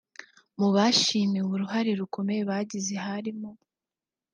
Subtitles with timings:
[0.59, 3.49] Mu bashimiwe uruhare rukomeye bagize harimo